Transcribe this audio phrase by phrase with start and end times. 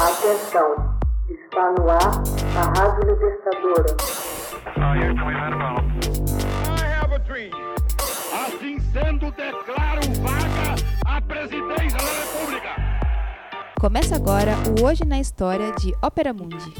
[0.00, 0.96] Atenção,
[1.28, 1.98] está no ar
[2.56, 3.96] a Rádio Libertadora.
[8.32, 12.76] Assim sendo, declaro vaga a presidência da República.
[13.80, 16.72] Começa agora o Hoje na História de Ópera Mundi.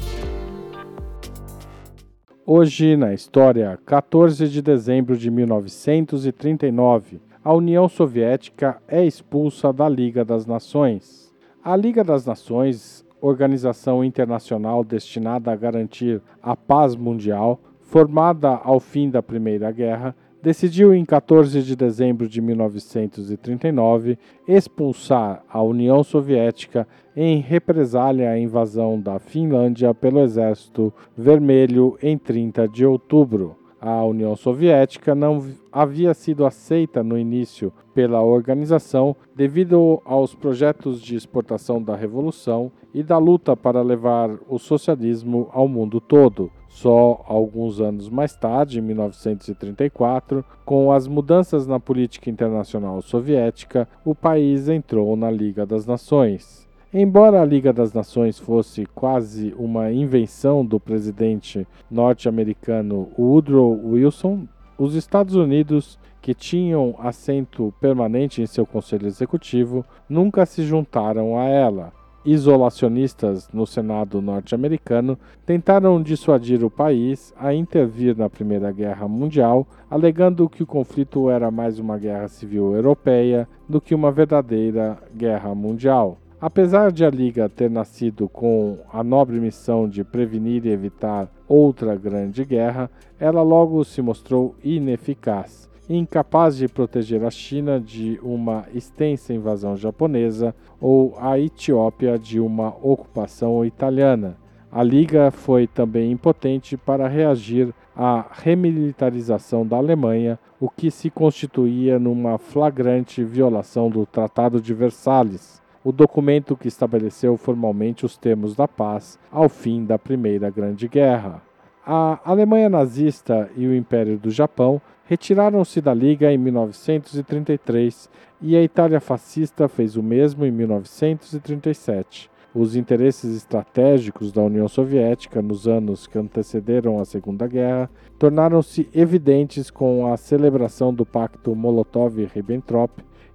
[2.45, 10.23] Hoje na história, 14 de dezembro de 1939, a União Soviética é expulsa da Liga
[10.23, 11.29] das Nações.
[11.61, 19.09] A Liga das Nações organização internacional destinada a garantir a paz mundial, formada ao fim
[19.09, 27.41] da Primeira Guerra, decidiu em 14 de dezembro de 1939 expulsar a União Soviética em
[27.41, 35.15] represália à invasão da Finlândia pelo Exército Vermelho em 30 de outubro a União Soviética
[35.15, 42.71] não havia sido aceita no início pela organização devido aos projetos de exportação da Revolução
[42.93, 46.51] e da luta para levar o socialismo ao mundo todo.
[46.67, 54.13] Só alguns anos mais tarde, em 1934, com as mudanças na política internacional soviética, o
[54.13, 56.68] país entrou na Liga das Nações.
[56.91, 64.95] Embora a Liga das Nações fosse quase uma invenção do presidente norte-americano Woodrow Wilson, os
[64.95, 71.93] Estados Unidos, que tinham assento permanente em seu conselho executivo, nunca se juntaram a ela.
[72.25, 75.15] Isolacionistas no Senado norte-americano
[75.45, 81.51] tentaram dissuadir o país a intervir na Primeira Guerra Mundial, alegando que o conflito era
[81.51, 86.17] mais uma guerra civil europeia do que uma verdadeira guerra mundial.
[86.41, 91.97] Apesar de a Liga ter nascido com a nobre missão de prevenir e evitar outra
[91.97, 99.33] grande guerra, ela logo se mostrou ineficaz, incapaz de proteger a China de uma extensa
[99.33, 104.37] invasão japonesa ou a Etiópia de uma ocupação italiana.
[104.71, 111.99] A Liga foi também impotente para reagir à remilitarização da Alemanha, o que se constituía
[111.99, 118.67] numa flagrante violação do Tratado de Versalhes o documento que estabeleceu formalmente os termos da
[118.67, 121.41] paz ao fim da Primeira Grande Guerra.
[121.85, 128.09] A Alemanha nazista e o Império do Japão retiraram-se da Liga em 1933
[128.41, 132.29] e a Itália fascista fez o mesmo em 1937.
[132.53, 139.71] Os interesses estratégicos da União Soviética nos anos que antecederam a Segunda Guerra tornaram-se evidentes
[139.71, 142.89] com a celebração do Pacto Molotov-Ribbentrop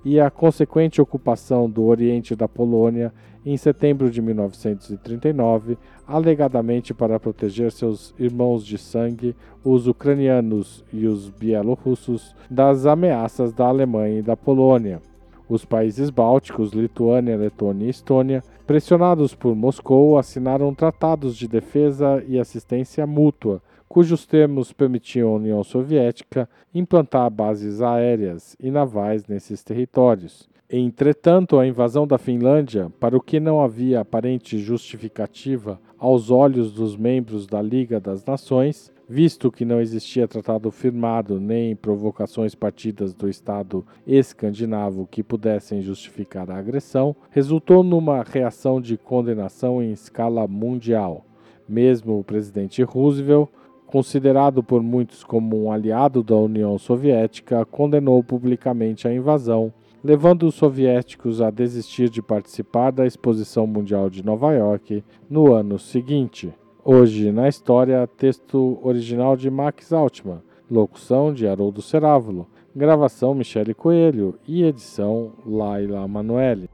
[0.04, 3.12] e a consequente ocupação do Oriente da Polônia
[3.44, 5.76] em setembro de 1939,
[6.06, 13.66] alegadamente para proteger seus irmãos de sangue, os ucranianos e os bielorrussos, das ameaças da
[13.66, 15.00] Alemanha e da Polônia.
[15.46, 22.38] Os países bálticos, Lituânia, Letônia e Estônia, pressionados por Moscou, assinaram tratados de defesa e
[22.38, 23.60] assistência mútua
[23.94, 30.48] cujos termos permitiam à União Soviética implantar bases aéreas e navais nesses territórios.
[30.68, 36.96] Entretanto, a invasão da Finlândia, para o que não havia aparente justificativa aos olhos dos
[36.96, 43.28] membros da Liga das Nações, visto que não existia tratado firmado nem provocações partidas do
[43.28, 51.24] Estado escandinavo que pudessem justificar a agressão, resultou numa reação de condenação em escala mundial.
[51.68, 53.48] Mesmo o presidente Roosevelt
[53.94, 59.72] considerado por muitos como um aliado da União Soviética, condenou publicamente a invasão,
[60.02, 65.78] levando os soviéticos a desistir de participar da Exposição Mundial de Nova York no ano
[65.78, 66.52] seguinte.
[66.84, 74.36] Hoje na história, texto original de Max Altman, locução de Haroldo Cerávulo, gravação Michele Coelho
[74.44, 76.68] e edição Laila Manoeli.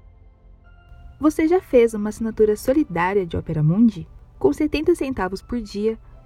[1.20, 4.08] Você já fez uma assinatura solidária de Opera Mundi?
[4.38, 5.98] Com 70 centavos por dia,